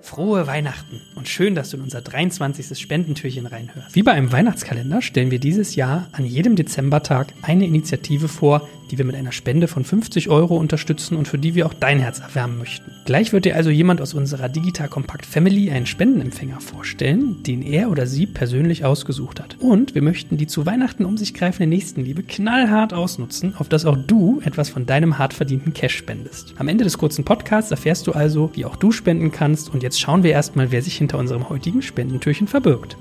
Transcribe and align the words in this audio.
Frohe 0.00 0.46
Weihnachten 0.46 1.00
und 1.16 1.28
schön, 1.28 1.54
dass 1.54 1.70
du 1.70 1.76
in 1.76 1.82
unser 1.82 2.00
23. 2.00 2.78
Spendentürchen 2.78 3.46
reinhörst. 3.46 3.94
Wie 3.94 4.02
bei 4.02 4.12
einem 4.12 4.32
Weihnachtskalender 4.32 5.02
stellen 5.02 5.30
wir 5.30 5.38
dieses 5.38 5.74
Jahr 5.74 6.08
an 6.12 6.24
jedem 6.24 6.56
Dezembertag 6.56 7.34
eine 7.42 7.66
Initiative 7.66 8.28
vor, 8.28 8.68
die 8.90 8.98
wir 8.98 9.04
mit 9.04 9.16
einer 9.16 9.32
Spende 9.32 9.68
von 9.68 9.84
50 9.84 10.28
Euro 10.28 10.56
unterstützen 10.56 11.16
und 11.16 11.28
für 11.28 11.38
die 11.38 11.54
wir 11.54 11.66
auch 11.66 11.74
dein 11.74 11.98
Herz 11.98 12.20
erwärmen 12.20 12.58
möchten. 12.58 12.90
Gleich 13.04 13.32
wird 13.32 13.44
dir 13.44 13.56
also 13.56 13.70
jemand 13.70 14.00
aus 14.00 14.14
unserer 14.14 14.48
Digital 14.48 14.88
Compact 14.88 15.26
Family 15.26 15.70
einen 15.70 15.86
Spendenempfänger 15.86 16.60
vorstellen, 16.60 17.42
den 17.42 17.62
er 17.62 17.90
oder 17.90 18.06
sie 18.06 18.26
persönlich 18.26 18.84
ausgesucht 18.84 19.40
hat. 19.40 19.56
Und 19.60 19.94
wir 19.94 20.02
möchten 20.02 20.36
die 20.36 20.46
zu 20.46 20.66
Weihnachten 20.66 21.04
um 21.04 21.16
sich 21.16 21.34
greifende 21.34 21.68
Nächstenliebe 21.68 22.22
knallhart 22.22 22.92
ausnutzen, 22.92 23.54
auf 23.56 23.68
dass 23.68 23.84
auch 23.84 23.96
du 23.96 24.40
etwas 24.44 24.68
von 24.68 24.86
deinem 24.86 25.18
hart 25.18 25.34
verdienten 25.34 25.72
Cash 25.72 25.96
spendest. 25.96 26.54
Am 26.58 26.68
Ende 26.68 26.84
des 26.84 26.98
kurzen 26.98 27.24
Podcasts 27.24 27.70
erfährst 27.70 28.06
du 28.06 28.12
also, 28.12 28.50
wie 28.54 28.64
auch 28.64 28.76
du 28.76 28.92
spenden 28.92 29.32
kannst 29.32 29.72
und 29.72 29.82
jetzt 29.82 30.00
schauen 30.00 30.22
wir 30.22 30.32
erstmal, 30.32 30.70
wer 30.70 30.82
sich 30.82 30.96
hinter 30.96 31.18
unserem 31.18 31.48
heutigen 31.48 31.82
Spendentürchen 31.82 32.48
verbirgt. 32.48 32.96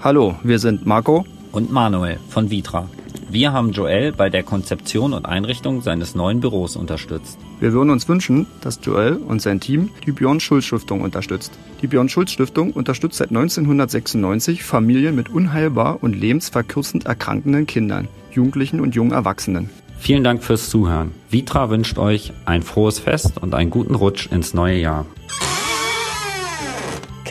Hallo, 0.00 0.34
wir 0.42 0.58
sind 0.58 0.84
Marco 0.84 1.24
und 1.52 1.72
Manuel 1.72 2.18
von 2.28 2.50
Vitra. 2.50 2.90
Wir 3.34 3.52
haben 3.52 3.72
Joel 3.72 4.12
bei 4.12 4.30
der 4.30 4.44
Konzeption 4.44 5.12
und 5.12 5.26
Einrichtung 5.26 5.82
seines 5.82 6.14
neuen 6.14 6.38
Büros 6.38 6.76
unterstützt. 6.76 7.36
Wir 7.58 7.72
würden 7.72 7.90
uns 7.90 8.08
wünschen, 8.08 8.46
dass 8.60 8.78
Joel 8.80 9.16
und 9.16 9.42
sein 9.42 9.58
Team 9.58 9.90
die 10.06 10.12
Björn 10.12 10.38
Schulz 10.38 10.66
Stiftung 10.66 11.00
unterstützt. 11.00 11.50
Die 11.82 11.88
Björn 11.88 12.08
Schulz 12.08 12.30
Stiftung 12.30 12.70
unterstützt 12.70 13.16
seit 13.16 13.30
1996 13.30 14.62
Familien 14.62 15.16
mit 15.16 15.30
unheilbar 15.30 15.98
und 16.00 16.14
lebensverkürzend 16.14 17.06
erkrankenden 17.06 17.66
Kindern, 17.66 18.06
Jugendlichen 18.30 18.78
und 18.78 18.94
jungen 18.94 19.10
Erwachsenen. 19.10 19.68
Vielen 19.98 20.22
Dank 20.22 20.44
fürs 20.44 20.70
Zuhören. 20.70 21.10
Vitra 21.28 21.70
wünscht 21.70 21.98
euch 21.98 22.32
ein 22.44 22.62
frohes 22.62 23.00
Fest 23.00 23.38
und 23.42 23.52
einen 23.56 23.70
guten 23.70 23.96
Rutsch 23.96 24.28
ins 24.30 24.54
neue 24.54 24.78
Jahr. 24.78 25.06